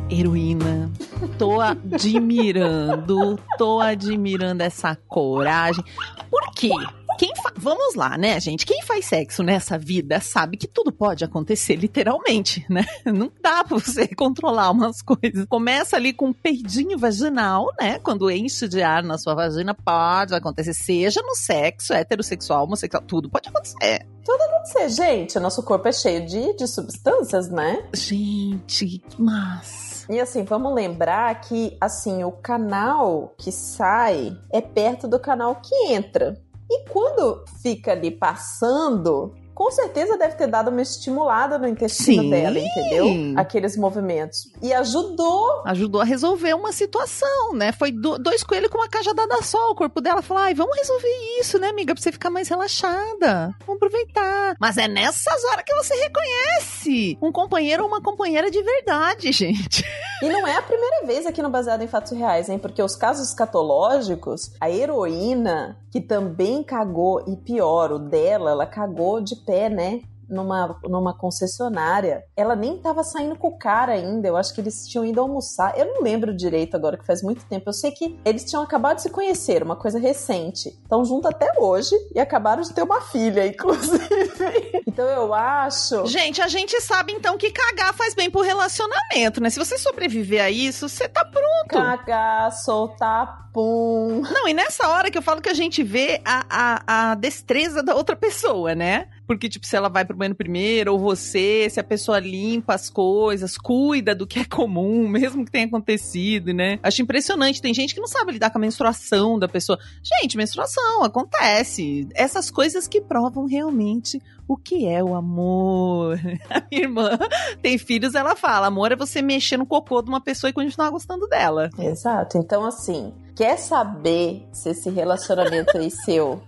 Heroína, 0.10 0.92
tô 1.38 1.60
admirando, 1.62 3.40
tô 3.58 3.80
admirando 3.80 4.64
essa 4.64 4.96
coragem. 5.08 5.84
Por 6.30 6.52
quê? 6.54 6.72
Quem 7.18 7.36
fa... 7.36 7.52
Vamos 7.56 7.96
lá, 7.96 8.16
né, 8.16 8.40
gente? 8.40 8.66
Quem 8.66 8.84
faz 8.84 9.06
sexo 9.06 9.42
nessa 9.42 9.78
vida 9.78 10.20
sabe 10.20 10.56
que 10.56 10.68
tudo 10.68 10.92
pode 10.92 11.24
acontecer, 11.24 11.76
literalmente, 11.76 12.64
né? 12.70 12.86
Não 13.06 13.32
dá 13.42 13.64
pra 13.64 13.78
você 13.78 14.08
controlar 14.16 14.70
umas 14.70 15.02
coisas. 15.02 15.46
Começa 15.50 15.96
ali 15.96 16.14
com 16.14 16.28
um 16.28 16.34
peidinho 16.34 16.98
vaginal, 16.98 17.74
né? 17.80 17.98
Quando 18.00 18.30
enche 18.30 18.68
de 18.68 18.84
ar 18.84 19.02
na 19.04 19.18
sua 19.18 19.34
vagina, 19.34 19.74
pode 19.74 20.36
acontecer. 20.36 20.74
Seja 20.76 21.22
no 21.24 21.34
sexo, 21.34 21.94
heterossexual, 21.94 22.66
homossexual, 22.66 23.02
tudo 23.04 23.30
pode 23.30 23.50
acontecer. 23.50 24.06
Pode 24.24 24.70
ser, 24.72 24.90
gente. 24.90 25.40
Nosso 25.40 25.64
corpo 25.64 25.88
é 25.88 25.92
cheio 25.92 26.26
de, 26.26 26.56
de 26.56 26.68
substâncias, 26.68 27.50
né? 27.50 27.84
Gente, 27.94 29.02
mas. 29.18 29.97
E 30.10 30.20
assim, 30.20 30.44
vamos 30.44 30.74
lembrar 30.74 31.42
que 31.42 31.76
assim, 31.82 32.24
o 32.24 32.32
canal 32.32 33.34
que 33.38 33.52
sai 33.52 34.38
é 34.52 34.62
perto 34.62 35.08
do 35.08 35.20
canal 35.20 35.56
que 35.56 35.76
entra. 35.92 36.42
E 36.70 36.88
quando 36.90 37.44
fica 37.62 37.92
ali 37.92 38.12
passando, 38.12 39.34
com 39.58 39.72
certeza 39.72 40.16
deve 40.20 40.36
ter 40.36 40.46
dado 40.46 40.70
uma 40.70 40.84
estimulada 40.84 41.58
no 41.58 41.68
intestino 41.68 42.22
Sim. 42.22 42.30
dela, 42.30 42.60
entendeu? 42.60 43.08
Aqueles 43.36 43.76
movimentos. 43.76 44.52
E 44.62 44.72
ajudou. 44.72 45.64
Ajudou 45.66 46.00
a 46.00 46.04
resolver 46.04 46.54
uma 46.54 46.72
situação, 46.72 47.54
né? 47.56 47.72
Foi 47.72 47.92
do- 47.92 48.20
dois 48.20 48.44
coelhos 48.44 48.70
com 48.70 48.78
uma 48.78 48.88
cajadada 48.88 49.42
só. 49.42 49.72
O 49.72 49.76
corpo 49.76 50.00
dela 50.00 50.22
falou: 50.22 50.44
ai, 50.44 50.54
vamos 50.54 50.78
resolver 50.78 51.10
isso, 51.40 51.58
né, 51.58 51.70
amiga? 51.70 51.96
Pra 51.96 52.04
você 52.04 52.12
ficar 52.12 52.30
mais 52.30 52.48
relaxada. 52.48 53.56
Vamos 53.66 53.78
aproveitar. 53.82 54.56
Mas 54.60 54.78
é 54.78 54.88
nessas 54.88 55.44
horas 55.46 55.64
que 55.66 55.74
você 55.74 55.96
reconhece 55.96 57.18
um 57.20 57.32
companheiro 57.32 57.82
ou 57.82 57.90
uma 57.90 58.00
companheira 58.02 58.52
de 58.52 58.62
verdade, 58.62 59.32
gente. 59.34 59.84
E 60.22 60.30
não 60.30 60.48
é 60.48 60.56
a 60.58 60.62
primeira 60.64 61.06
vez 61.06 61.28
aqui 61.28 61.44
no 61.44 61.50
Baseado 61.50 61.84
em 61.84 61.88
Fatos 61.88 62.12
Reais, 62.12 62.50
hein? 62.50 62.58
Porque 62.58 62.82
os 62.82 62.96
casos 62.96 63.28
escatológicos, 63.28 64.52
a 64.60 64.68
heroína, 64.68 65.78
que 65.92 66.02
também 66.02 66.64
cagou, 66.64 67.24
e 67.28 67.36
pior, 67.36 67.92
o 67.92 68.00
dela, 68.00 68.50
ela 68.50 68.66
cagou 68.66 69.22
de 69.22 69.36
pé, 69.36 69.70
né? 69.70 70.02
Numa, 70.30 70.80
numa 70.84 71.18
concessionária. 71.18 72.24
Ela 72.36 72.56
nem 72.56 72.78
tava 72.78 73.04
saindo 73.04 73.38
com 73.38 73.48
o 73.48 73.58
cara 73.58 73.94
ainda. 73.94 74.28
Eu 74.28 74.36
acho 74.36 74.54
que 74.54 74.62
eles 74.62 74.88
tinham 74.88 75.06
ido 75.06 75.22
almoçar. 75.22 75.78
Eu 75.78 75.86
não 75.86 76.02
lembro 76.02 76.36
direito 76.36 76.76
agora, 76.76 76.98
que 76.98 77.06
faz 77.06 77.22
muito 77.22 77.46
tempo. 77.46 77.70
Eu 77.70 77.74
sei 77.74 77.92
que 77.92 78.20
eles 78.26 78.44
tinham 78.44 78.64
acabado 78.64 78.98
de 78.98 79.04
se 79.04 79.10
conhecer, 79.10 79.64
uma 79.64 79.76
coisa 79.76 80.00
recente. 80.00 80.70
Estão 80.70 81.06
juntos 81.06 81.32
até 81.32 81.52
hoje 81.60 81.96
e 82.14 82.20
acabaram 82.20 82.62
de 82.62 82.74
ter 82.74 82.84
uma 82.84 83.02
filha, 83.02 83.46
inclusive. 83.48 84.08
Então 84.98 85.06
eu 85.10 85.32
acho. 85.32 86.08
Gente, 86.08 86.42
a 86.42 86.48
gente 86.48 86.82
sabe 86.82 87.14
então 87.14 87.38
que 87.38 87.52
cagar 87.52 87.94
faz 87.94 88.16
bem 88.16 88.32
pro 88.32 88.42
relacionamento, 88.42 89.40
né? 89.40 89.52
Se 89.52 89.60
você 89.60 89.78
sobreviver 89.78 90.44
a 90.44 90.50
isso, 90.50 90.90
você 90.90 91.08
tá 91.08 91.24
pronto. 91.24 91.68
Cagar, 91.68 92.52
soltar, 92.52 93.52
pum. 93.54 94.24
Não, 94.24 94.48
e 94.48 94.54
nessa 94.56 94.88
hora 94.90 95.12
que 95.12 95.18
eu 95.18 95.22
falo 95.22 95.40
que 95.40 95.50
a 95.50 95.54
gente 95.54 95.84
vê 95.84 96.20
a, 96.26 96.46
a, 96.50 97.12
a 97.12 97.16
destreza 97.16 97.84
da 97.84 97.94
outra 97.94 98.16
pessoa, 98.16 98.74
né? 98.74 99.08
Porque, 99.28 99.48
tipo, 99.48 99.68
se 99.68 99.76
ela 99.76 99.90
vai 99.90 100.04
pro 100.04 100.17
banheiro 100.18 100.36
primeiro, 100.36 100.94
ou 100.94 101.00
você, 101.00 101.70
se 101.70 101.80
a 101.80 101.84
pessoa 101.84 102.20
limpa 102.20 102.74
as 102.74 102.90
coisas, 102.90 103.58
cuida 103.58 104.14
do 104.14 104.28
que 104.28 104.40
é 104.40 104.46
comum, 104.46 105.08
mesmo 105.10 105.46
que 105.46 105.52
tenha 105.52 105.66
acontecido, 105.66 106.54
né? 106.54 106.80
Acho 106.84 107.02
impressionante. 107.02 107.62
Tem 107.62 107.74
gente 107.74 107.94
que 107.94 108.02
não 108.02 108.08
sabe 108.08 108.34
lidar 108.34 108.50
com 108.50 108.58
a 108.58 108.62
menstruação 108.62 109.38
da 109.40 109.48
pessoa. 109.48 109.78
Gente, 110.04 110.38
menstruação 110.38 111.04
acontece. 111.04 112.08
Essas 112.14 112.52
coisas 112.52 112.88
que 112.88 113.02
provam 113.02 113.46
realmente 113.46 114.22
o 114.48 114.56
que 114.56 114.88
é 114.88 115.04
o 115.04 115.14
amor. 115.14 116.18
A 116.50 116.64
minha 116.72 116.84
irmã 116.84 117.18
tem 117.62 117.78
filhos, 117.78 118.16
ela 118.16 118.36
fala: 118.36 118.68
amor 118.68 118.92
é 118.92 118.96
você 118.96 119.22
mexer 119.22 119.58
no 119.58 119.66
cocô 119.66 120.02
de 120.02 120.10
uma 120.10 120.22
pessoa 120.22 120.50
e 120.50 120.54
continuar 120.54 120.90
gostando 120.90 121.28
dela. 121.28 121.70
Exato. 121.78 122.38
Então, 122.38 122.66
assim, 122.66 123.14
quer 123.36 123.58
saber 123.58 124.48
se 124.54 124.70
esse 124.70 124.90
relacionamento 124.90 125.78
aí 125.78 125.92
seu 125.92 126.42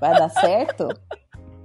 vai 0.00 0.18
dar 0.18 0.30
certo? 0.30 0.88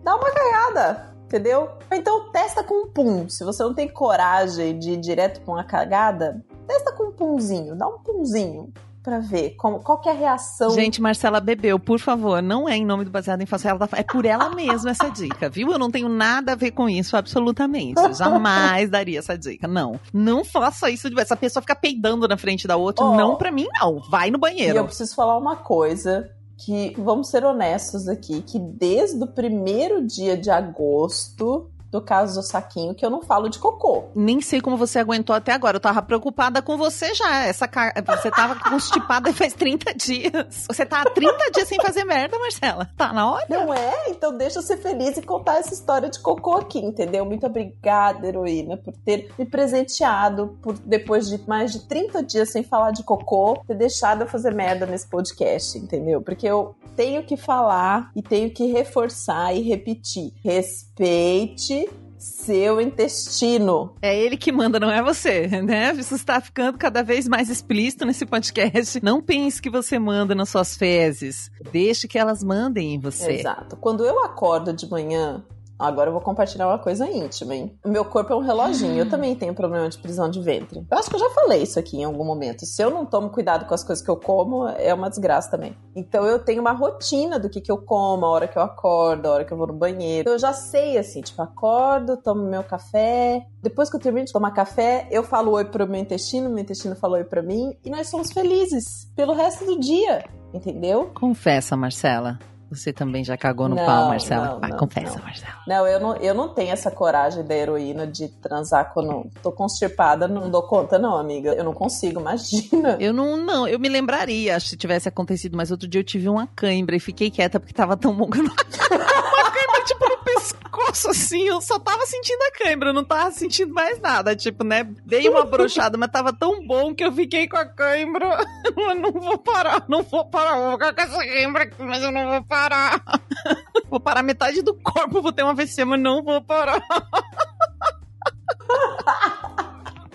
Dá 0.04 0.16
uma 0.16 0.32
cagada, 0.32 1.09
entendeu? 1.30 1.70
Então 1.92 2.32
testa 2.32 2.64
com 2.64 2.86
um 2.86 2.88
pum. 2.92 3.30
Se 3.30 3.44
você 3.46 3.62
não 3.64 3.74
tem 3.74 3.88
coragem 3.88 4.78
de 4.80 4.92
ir 4.94 4.98
direto 4.98 5.42
pra 5.42 5.54
uma 5.54 5.64
cagada, 5.64 6.44
testa 6.68 6.92
com 6.92 7.06
um 7.10 7.12
pumzinho. 7.12 7.76
Dá 7.78 7.88
um 7.88 8.00
pumzinho 8.00 8.74
pra 9.04 9.20
ver 9.20 9.52
como, 9.56 9.80
qual 9.80 10.00
que 10.02 10.10
é 10.10 10.12
a 10.12 10.16
reação. 10.16 10.72
Gente, 10.72 11.02
Marcela 11.02 11.40
bebeu, 11.40 11.80
por 11.80 12.00
favor, 12.00 12.42
não 12.42 12.68
é 12.68 12.76
em 12.76 12.86
nome 12.86 13.06
do 13.06 13.10
baseado 13.12 13.42
em 13.42 13.48
ela 13.64 13.88
tá- 13.88 13.98
é 13.98 14.04
por 14.04 14.26
ela 14.26 14.50
mesma 14.54 14.90
essa 14.92 15.10
dica, 15.10 15.50
viu? 15.50 15.72
Eu 15.72 15.80
não 15.80 15.90
tenho 15.90 16.10
nada 16.10 16.52
a 16.52 16.56
ver 16.56 16.72
com 16.72 16.90
isso, 16.90 17.16
absolutamente. 17.16 17.96
Jamais 18.14 18.90
daria 18.92 19.20
essa 19.20 19.38
dica, 19.38 19.68
não. 19.68 20.00
Não 20.14 20.44
faça 20.44 20.90
isso, 20.90 21.10
de 21.10 21.20
essa 21.20 21.36
pessoa 21.38 21.62
ficar 21.62 21.76
peidando 21.76 22.28
na 22.28 22.38
frente 22.38 22.68
da 22.68 22.76
outra, 22.76 23.06
Oh. 23.06 23.16
não 23.16 23.36
pra 23.38 23.52
mim 23.52 23.68
não. 23.80 24.02
Vai 24.10 24.30
no 24.30 24.36
E 24.36 24.38
eu 24.38 24.40
banheiro. 24.42 24.84
preciso 24.86 25.16
falar 25.16 25.38
uma 25.38 25.56
coisa 25.56 26.30
que 26.60 26.94
vamos 26.98 27.30
ser 27.30 27.46
honestos 27.46 28.08
aqui, 28.08 28.42
que 28.42 28.60
desde 28.60 29.24
o 29.24 29.28
primeiro 29.28 30.06
dia 30.06 30.36
de 30.36 30.52
agosto 30.52 31.72
do 31.92 32.02
caso 32.02 32.40
do 32.40 32.44
saquinho, 32.46 32.94
que 32.94 33.06
eu 33.06 33.10
não 33.10 33.22
falo 33.22 33.50
de 33.50 33.58
cocô. 33.60 34.06
Nem 34.16 34.42
sei 34.42 34.62
como 34.62 34.78
você 34.78 35.00
aguentou 35.00 35.36
até 35.36 35.52
agora. 35.54 35.78
Eu 35.78 35.82
tava 35.82 36.02
preocupada 36.02 36.62
com 36.62 36.78
você 36.78 37.14
já. 37.16 37.46
Essa 37.46 37.68
ca- 37.68 37.94
Você 38.06 38.30
tava 38.32 38.56
constipada 38.70 39.32
faz 39.34 39.54
30 39.54 39.94
dias. 39.94 40.66
Você 40.70 40.86
tá 40.86 41.02
há 41.02 41.06
30 41.10 41.52
dias 41.52 41.68
sem 41.68 41.78
fazer 41.82 42.04
merda, 42.04 42.38
Marcela. 42.40 42.90
Tá 42.98 43.12
na 43.14 43.32
hora? 43.32 43.46
Não 43.50 43.74
é? 43.74 44.10
Então 44.10 44.38
deixa 44.38 44.60
eu 44.60 44.64
ser 44.64 44.78
feliz 44.78 45.18
e 45.18 45.22
contar 45.22 45.58
essa 45.60 45.74
história 45.74 46.10
de 46.10 46.20
cocô 46.20 46.56
aqui, 46.58 46.80
entendeu? 46.80 47.26
Muito 47.26 47.46
obrigada, 47.46 48.28
heroína, 48.28 48.78
por 48.78 48.94
ter 49.06 49.32
me 49.38 49.46
presenteado 49.46 50.58
por 50.62 50.78
depois 50.80 51.28
de 51.28 51.40
mais 51.48 51.72
de 51.72 51.88
30 51.88 52.22
dias 52.24 52.52
sem 52.52 52.64
falar 52.64 52.92
de 52.92 53.04
cocô, 53.04 53.62
ter 53.68 53.76
deixado 53.76 54.22
eu 54.22 54.28
fazer 54.28 54.54
merda 54.54 54.86
nesse 54.86 55.08
podcast, 55.08 55.78
entendeu? 55.78 56.22
Porque 56.22 56.48
eu 56.48 56.76
tenho 56.96 57.24
que 57.24 57.38
falar 57.38 58.12
e 58.16 58.22
tenho 58.22 58.52
que 58.52 58.66
reforçar 58.68 59.54
e 59.56 59.62
repetir. 59.62 60.34
Respeite 60.44 61.79
seu 62.20 62.82
intestino. 62.82 63.96
É 64.02 64.18
ele 64.18 64.36
que 64.36 64.52
manda, 64.52 64.80
não 64.80 64.92
é 64.92 65.02
você, 65.02 65.48
né? 65.64 65.94
Isso 65.98 66.14
está 66.14 66.42
ficando 66.42 66.78
cada 66.78 67.02
vez 67.02 67.28
mais 67.28 67.50
explícito 67.50 68.06
nesse 68.06 68.26
podcast. 68.26 69.02
Não 69.02 69.22
pense 69.22 69.62
que 69.62 69.70
você 69.70 69.98
manda 69.98 70.36
nas 70.36 70.50
suas 70.50 70.76
fezes. 70.76 71.50
Deixe 71.72 72.08
que 72.08 72.20
elas 72.20 72.44
mandem 72.44 72.96
em 72.96 73.00
você. 73.00 73.40
Exato. 73.40 73.78
Quando 73.78 74.06
eu 74.06 74.24
acordo 74.24 74.74
de 74.74 74.90
manhã, 74.90 75.44
Agora 75.80 76.10
eu 76.10 76.14
vou 76.14 76.22
compartilhar 76.22 76.68
uma 76.68 76.78
coisa 76.78 77.10
íntima, 77.10 77.56
hein? 77.56 77.80
O 77.86 77.90
meu 77.90 78.04
corpo 78.04 78.34
é 78.34 78.36
um 78.36 78.42
reloginho. 78.42 78.98
Eu 78.98 79.10
também 79.10 79.34
tenho 79.34 79.54
problema 79.54 79.88
de 79.88 79.98
prisão 79.98 80.30
de 80.30 80.42
ventre. 80.42 80.86
Eu 80.92 80.98
acho 80.98 81.10
que 81.10 81.16
eu 81.16 81.20
já 81.20 81.30
falei 81.30 81.64
isso 81.64 81.80
aqui 81.80 81.98
em 81.98 82.04
algum 82.04 82.26
momento. 82.26 82.66
Se 82.66 82.82
eu 82.82 82.90
não 82.90 83.06
tomo 83.06 83.30
cuidado 83.30 83.66
com 83.66 83.74
as 83.74 83.84
coisas 83.84 84.04
que 84.04 84.12
eu 84.12 84.18
como, 84.18 84.68
é 84.68 84.94
uma 84.94 85.10
desgraça 85.10 85.50
também. 85.50 85.76
Então 85.96 86.26
eu 86.26 86.38
tenho 86.40 86.60
uma 86.60 86.74
rotina 86.74 87.40
do 87.40 87.50
que, 87.50 87.62
que 87.62 87.72
eu 87.72 87.78
como, 87.78 88.26
a 88.26 88.30
hora 88.30 88.48
que 88.48 88.58
eu 88.58 88.62
acordo, 88.62 89.28
a 89.28 89.32
hora 89.32 89.46
que 89.46 89.54
eu 89.54 89.58
vou 89.58 89.68
no 89.68 89.74
banheiro. 89.74 90.32
Eu 90.32 90.40
já 90.40 90.52
sei, 90.52 90.98
assim, 90.98 91.22
tipo, 91.22 91.42
acordo, 91.42 92.18
tomo 92.18 92.44
meu 92.44 92.64
café. 92.64 93.46
Depois 93.62 93.90
que 93.90 93.96
eu 93.96 94.02
termino 94.02 94.26
de 94.26 94.34
tomar 94.34 94.52
café, 94.52 95.08
eu 95.10 95.24
falo 95.24 95.52
oi 95.52 95.64
pro 95.64 95.88
meu 95.88 96.02
intestino, 96.02 96.50
meu 96.50 96.60
intestino 96.60 96.96
fala 96.96 97.18
oi 97.18 97.24
pra 97.24 97.42
mim. 97.42 97.78
E 97.86 97.90
nós 97.90 98.10
somos 98.10 98.34
felizes 98.34 99.10
pelo 99.16 99.34
resto 99.34 99.66
do 99.66 99.80
dia. 99.80 100.26
Entendeu? 100.54 101.12
Confessa, 101.14 101.78
Marcela. 101.78 102.38
Você 102.72 102.94
também 102.94 103.24
já 103.24 103.36
cagou 103.36 103.68
no 103.68 103.76
Não, 103.76 103.86
pau, 103.86 104.08
Marcela? 104.10 104.46
não, 104.46 104.60
Vai, 104.60 104.70
não, 104.70 104.78
confessa, 104.78 105.18
não. 105.18 105.24
Marcela. 105.24 105.54
Não 105.68 105.88
eu, 105.88 106.00
não, 106.00 106.16
eu 106.18 106.34
não 106.36 106.50
tenho 106.50 106.72
essa 106.72 106.92
coragem 106.92 107.44
da 107.44 107.56
heroína 107.56 108.06
de 108.06 108.28
transar 108.28 108.94
quando 108.94 109.26
tô 109.42 109.52
constipada, 109.52 110.28
não 110.28 110.50
dou 110.50 110.64
conta, 110.64 111.00
não, 111.00 111.18
amiga. 111.18 111.54
Eu 111.54 111.64
não 111.64 111.74
consigo, 111.74 112.20
imagina. 112.22 112.98
Eu 113.00 113.12
não, 113.12 113.36
não, 113.38 113.68
eu 113.68 113.80
me 113.80 113.90
lembraria 113.90 114.60
se 114.60 114.78
tivesse 114.78 115.10
acontecido, 115.10 115.58
mas 115.58 115.72
outro 115.72 115.88
dia 115.88 116.00
eu 116.00 116.06
tive 116.06 116.30
uma 116.30 116.46
cãibra 116.48 116.96
e 116.96 117.00
fiquei 117.00 117.32
quieta 117.32 117.60
porque 117.60 117.74
tava 117.74 117.98
tão 117.98 118.14
bom 118.16 118.30
que 118.30 118.40
eu 118.40 118.44
não. 118.44 118.52
uma 118.54 119.52
cãibra, 119.52 119.84
tipo, 119.86 120.08
no 120.08 120.18
pescoço, 120.40 121.10
assim, 121.10 121.48
eu 121.48 121.62
só 121.62 121.78
tava 121.78 122.06
sentindo 122.06 122.42
a 122.44 122.52
cãibra, 122.52 122.90
eu 122.90 122.94
não 122.94 123.04
tava 123.04 123.32
sentindo 123.32 123.74
mais 123.74 124.00
nada. 124.00 124.36
Tipo, 124.36 124.64
né? 124.64 124.84
Dei 125.06 125.28
uma 125.28 125.46
brochada, 125.46 125.98
mas 125.98 126.12
tava 126.12 126.34
tão 126.34 126.66
bom 126.66 126.96
que 126.96 127.04
eu 127.04 127.12
fiquei 127.12 127.48
com 127.48 127.58
a 127.58 127.66
cãibra. 127.66 128.30
Eu 128.80 128.96
não 128.96 129.12
vou 129.12 129.38
parar, 129.38 129.86
não 129.88 130.04
vou 130.04 130.26
parar, 130.26 130.56
vou 130.56 130.72
ficar 130.74 130.94
com 130.94 131.02
essa 131.02 131.18
cãibra 131.18 131.64
aqui, 131.64 131.84
mas 131.84 132.02
eu 132.02 132.12
não 132.12 132.30
vou 132.30 132.44
parar. 132.44 133.02
Vou 133.90 134.00
parar 134.00 134.22
metade 134.22 134.62
do 134.62 134.76
corpo, 134.76 135.22
vou 135.22 135.34
ter 135.34 135.42
uma 135.42 135.52
AVC, 135.52 135.84
mas 135.84 136.00
não 136.00 136.24
vou 136.24 136.42
parar. 136.44 136.80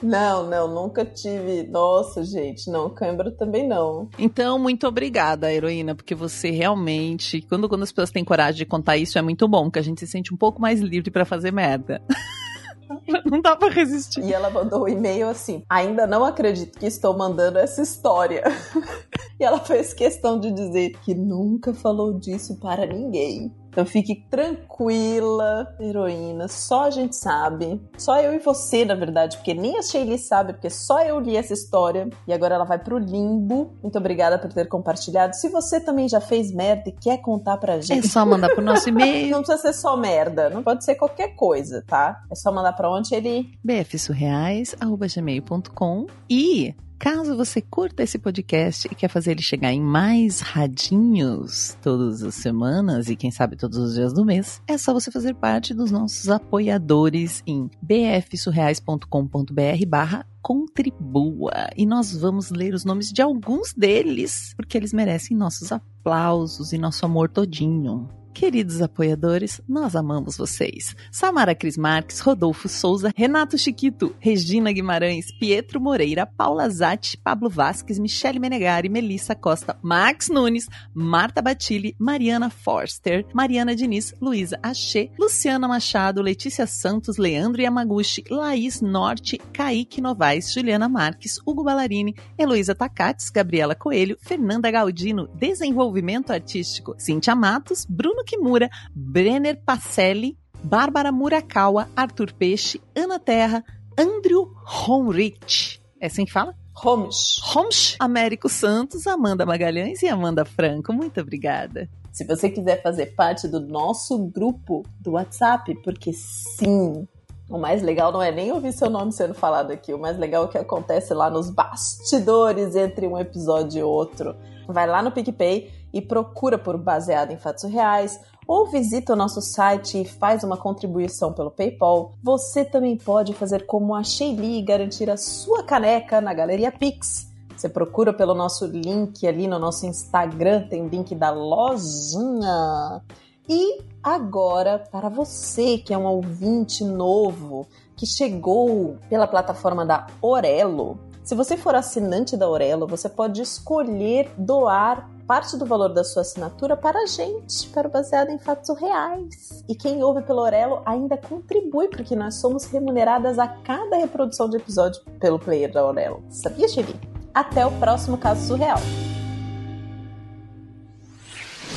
Não, 0.04 0.46
não, 0.46 0.68
nunca 0.68 1.04
tive. 1.04 1.62
Nossa, 1.64 2.22
gente, 2.22 2.70
não, 2.70 2.90
cãibra 2.90 3.30
também 3.30 3.66
não. 3.66 4.08
Então, 4.18 4.58
muito 4.58 4.86
obrigada, 4.86 5.52
heroína, 5.52 5.94
porque 5.94 6.14
você 6.14 6.50
realmente, 6.50 7.40
quando, 7.42 7.68
quando 7.68 7.82
as 7.82 7.90
pessoas 7.90 8.10
têm 8.10 8.24
coragem 8.24 8.58
de 8.58 8.66
contar 8.66 8.96
isso, 8.96 9.18
é 9.18 9.22
muito 9.22 9.48
bom, 9.48 9.70
que 9.70 9.78
a 9.78 9.82
gente 9.82 10.00
se 10.00 10.06
sente 10.06 10.32
um 10.32 10.36
pouco 10.36 10.60
mais 10.60 10.80
livre 10.80 11.10
pra 11.10 11.24
fazer 11.24 11.52
merda. 11.52 12.02
Não 13.24 13.40
dá 13.40 13.56
pra 13.56 13.68
resistir. 13.68 14.22
E 14.22 14.32
ela 14.32 14.50
mandou 14.50 14.84
um 14.84 14.88
e-mail 14.88 15.28
assim: 15.28 15.62
ainda 15.68 16.06
não 16.06 16.24
acredito 16.24 16.78
que 16.78 16.86
estou 16.86 17.16
mandando 17.16 17.58
essa 17.58 17.82
história. 17.82 18.44
e 19.40 19.44
ela 19.44 19.58
fez 19.60 19.94
questão 19.94 20.38
de 20.38 20.52
dizer 20.52 20.98
que 21.00 21.14
nunca 21.14 21.72
falou 21.72 22.18
disso 22.18 22.58
para 22.60 22.86
ninguém. 22.86 23.52
Então 23.74 23.84
fique 23.84 24.24
tranquila, 24.30 25.74
heroína. 25.80 26.46
Só 26.46 26.84
a 26.84 26.90
gente 26.90 27.16
sabe. 27.16 27.82
Só 27.98 28.20
eu 28.20 28.32
e 28.32 28.38
você, 28.38 28.84
na 28.84 28.94
verdade, 28.94 29.36
porque 29.36 29.52
nem 29.52 29.76
a 29.76 29.82
Shaylee 29.82 30.16
sabe, 30.16 30.52
porque 30.52 30.70
só 30.70 31.02
eu 31.02 31.18
li 31.18 31.36
essa 31.36 31.52
história. 31.52 32.08
E 32.28 32.32
agora 32.32 32.54
ela 32.54 32.64
vai 32.64 32.78
pro 32.78 32.96
limbo. 32.98 33.72
Muito 33.82 33.98
obrigada 33.98 34.38
por 34.38 34.52
ter 34.52 34.68
compartilhado. 34.68 35.34
Se 35.34 35.48
você 35.48 35.80
também 35.80 36.08
já 36.08 36.20
fez 36.20 36.54
merda 36.54 36.84
e 36.88 36.92
quer 36.92 37.18
contar 37.18 37.56
pra 37.56 37.74
É 37.74 37.82
gente. 37.82 38.06
só 38.06 38.24
mandar 38.24 38.50
pro 38.54 38.62
nosso 38.64 38.88
e-mail, 38.94 39.32
Não 39.32 39.42
precisa 39.42 39.60
ser 39.60 39.72
só 39.72 39.96
merda, 39.96 40.48
não 40.50 40.62
pode 40.62 40.84
ser 40.84 40.94
qualquer 40.94 41.34
coisa, 41.34 41.82
tá? 41.84 42.22
É 42.30 42.34
só 42.36 42.52
mandar 42.52 42.74
pra 42.74 42.88
onde 42.88 43.12
ele. 43.12 43.50
bfsurreais.gmail.com 43.64 46.06
e 46.30 46.72
caso 46.98 47.36
você 47.36 47.60
curta 47.60 48.02
esse 48.02 48.18
podcast 48.18 48.88
e 48.90 48.94
quer 48.94 49.08
fazer 49.08 49.32
ele 49.32 49.42
chegar 49.42 49.72
em 49.72 49.80
mais 49.80 50.40
radinhos 50.40 51.76
todas 51.82 52.22
as 52.22 52.34
semanas 52.34 53.08
e 53.08 53.16
quem 53.16 53.30
sabe 53.30 53.56
todos 53.56 53.78
os 53.78 53.94
dias 53.94 54.12
do 54.12 54.24
mês, 54.24 54.62
é 54.66 54.78
só 54.78 54.92
você 54.92 55.10
fazer 55.10 55.34
parte 55.34 55.74
dos 55.74 55.90
nossos 55.90 56.28
apoiadores 56.28 57.42
em 57.46 57.70
bfsurreais.com.br 57.82 59.86
barra 59.86 60.26
contribua. 60.42 61.70
E 61.76 61.86
nós 61.86 62.14
vamos 62.14 62.50
ler 62.50 62.74
os 62.74 62.84
nomes 62.84 63.10
de 63.10 63.22
alguns 63.22 63.72
deles, 63.72 64.52
porque 64.56 64.76
eles 64.76 64.92
merecem 64.92 65.36
nossos 65.36 65.72
aplausos 65.72 66.72
e 66.72 66.78
nosso 66.78 67.06
amor 67.06 67.30
todinho. 67.30 68.08
Queridos 68.34 68.82
apoiadores, 68.82 69.60
nós 69.66 69.94
amamos 69.94 70.36
vocês. 70.36 70.96
Samara 71.08 71.54
Cris 71.54 71.76
Marques, 71.76 72.18
Rodolfo 72.18 72.68
Souza, 72.68 73.12
Renato 73.16 73.56
Chiquito, 73.56 74.12
Regina 74.18 74.72
Guimarães, 74.72 75.30
Pietro 75.38 75.80
Moreira, 75.80 76.26
Paula 76.26 76.68
Zatti, 76.68 77.16
Pablo 77.16 77.48
Vasques, 77.48 77.96
Michele 77.96 78.40
Menegari, 78.40 78.88
Melissa 78.88 79.36
Costa, 79.36 79.78
Max 79.80 80.28
Nunes, 80.28 80.68
Marta 80.92 81.40
Batilli, 81.40 81.94
Mariana 81.96 82.50
Forster, 82.50 83.24
Mariana 83.32 83.76
Diniz, 83.76 84.12
Luísa 84.20 84.58
Achê, 84.60 85.12
Luciana 85.16 85.68
Machado, 85.68 86.20
Letícia 86.20 86.66
Santos, 86.66 87.16
Leandro 87.16 87.62
Yamaguchi, 87.62 88.24
Laís 88.28 88.80
Norte, 88.80 89.38
Kaique 89.52 90.00
Novaes, 90.00 90.52
Juliana 90.52 90.88
Marques, 90.88 91.38
Hugo 91.46 91.62
Ballarini, 91.62 92.16
Heloísa 92.36 92.74
Tacates, 92.74 93.30
Gabriela 93.30 93.76
Coelho, 93.76 94.18
Fernanda 94.20 94.72
Galdino, 94.72 95.28
Desenvolvimento 95.36 96.32
Artístico, 96.32 96.96
Cintia 96.98 97.36
Matos, 97.36 97.86
Bruno 97.88 98.23
Kimura, 98.24 98.68
Brenner 98.94 99.60
Pacelli, 99.64 100.36
Bárbara 100.62 101.12
Murakawa, 101.12 101.88
Arthur 101.94 102.32
Peixe, 102.32 102.80
Ana 102.96 103.18
Terra, 103.18 103.62
Andrew 103.98 104.50
Honrich. 104.88 105.80
É 106.00 106.06
assim 106.06 106.24
que 106.24 106.32
fala? 106.32 106.54
Holmes. 106.74 107.36
Holmes, 107.42 107.96
Américo 108.00 108.48
Santos, 108.48 109.06
Amanda 109.06 109.46
Magalhães 109.46 110.02
e 110.02 110.08
Amanda 110.08 110.44
Franco. 110.44 110.92
Muito 110.92 111.20
obrigada. 111.20 111.88
Se 112.12 112.24
você 112.24 112.50
quiser 112.50 112.82
fazer 112.82 113.14
parte 113.14 113.46
do 113.46 113.60
nosso 113.60 114.18
grupo 114.18 114.84
do 115.00 115.12
WhatsApp, 115.12 115.74
porque 115.82 116.12
sim, 116.12 117.06
o 117.48 117.58
mais 117.58 117.82
legal 117.82 118.12
não 118.12 118.22
é 118.22 118.32
nem 118.32 118.52
ouvir 118.52 118.72
seu 118.72 118.88
nome 118.88 119.12
sendo 119.12 119.34
falado 119.34 119.70
aqui, 119.70 119.92
o 119.92 119.98
mais 119.98 120.18
legal 120.18 120.44
é 120.44 120.46
o 120.46 120.48
que 120.48 120.58
acontece 120.58 121.12
lá 121.12 121.28
nos 121.28 121.50
bastidores 121.50 122.74
entre 122.74 123.06
um 123.06 123.18
episódio 123.18 123.80
e 123.80 123.82
outro. 123.82 124.34
Vai 124.66 124.86
lá 124.86 125.02
no 125.02 125.12
PicPay 125.12 125.70
e 125.94 126.02
procura 126.02 126.58
por 126.58 126.76
Baseado 126.76 127.30
em 127.30 127.38
Fatos 127.38 127.62
Reais, 127.62 128.20
ou 128.46 128.66
visita 128.66 129.12
o 129.12 129.16
nosso 129.16 129.40
site 129.40 130.02
e 130.02 130.04
faz 130.04 130.42
uma 130.42 130.56
contribuição 130.56 131.32
pelo 131.32 131.52
PayPal. 131.52 132.12
Você 132.22 132.64
também 132.64 132.96
pode 132.96 133.32
fazer 133.32 133.64
como 133.64 133.94
a 133.94 134.02
Sheili 134.02 134.58
e 134.58 134.62
garantir 134.62 135.08
a 135.08 135.16
sua 135.16 135.62
caneca 135.62 136.20
na 136.20 136.34
Galeria 136.34 136.72
Pix. 136.72 137.32
Você 137.56 137.68
procura 137.68 138.12
pelo 138.12 138.34
nosso 138.34 138.66
link 138.66 139.24
ali 139.26 139.46
no 139.46 139.58
nosso 139.58 139.86
Instagram, 139.86 140.66
tem 140.68 140.88
link 140.88 141.14
da 141.14 141.30
lojinha. 141.30 143.00
E 143.48 143.80
agora, 144.02 144.80
para 144.90 145.08
você 145.08 145.78
que 145.78 145.94
é 145.94 145.98
um 145.98 146.06
ouvinte 146.06 146.82
novo, 146.82 147.68
que 147.96 148.04
chegou 148.04 148.96
pela 149.08 149.28
plataforma 149.28 149.86
da 149.86 150.08
Orelo, 150.20 150.98
se 151.22 151.34
você 151.34 151.56
for 151.56 151.74
assinante 151.74 152.36
da 152.36 152.48
Orelo, 152.48 152.86
você 152.86 153.08
pode 153.08 153.40
escolher 153.40 154.30
doar 154.36 155.08
parte 155.26 155.56
do 155.56 155.66
valor 155.66 155.88
da 155.88 156.04
sua 156.04 156.22
assinatura 156.22 156.76
para 156.76 157.00
a 157.00 157.06
gente, 157.06 157.68
para 157.70 157.88
o 157.88 157.90
Baseado 157.90 158.30
em 158.30 158.38
Fatos 158.38 158.78
Reais. 158.78 159.64
E 159.68 159.74
quem 159.74 160.02
ouve 160.02 160.22
pelo 160.22 160.42
Orelo 160.42 160.82
ainda 160.84 161.16
contribui, 161.16 161.88
porque 161.88 162.14
nós 162.14 162.36
somos 162.36 162.64
remuneradas 162.66 163.38
a 163.38 163.48
cada 163.48 163.96
reprodução 163.96 164.48
de 164.48 164.56
episódio 164.56 165.02
pelo 165.18 165.38
player 165.38 165.72
da 165.72 165.84
Orelo. 165.84 166.22
Sabia, 166.30 166.68
Chili? 166.68 166.94
Até 167.32 167.66
o 167.66 167.72
próximo 167.78 168.18
caso 168.18 168.46
surreal. 168.46 168.78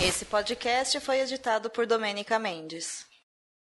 Esse 0.02 0.26
podcast 0.26 1.00
foi 1.00 1.22
editado 1.22 1.70
por 1.70 1.88
Domênica 1.88 2.38
Mendes. 2.38 3.07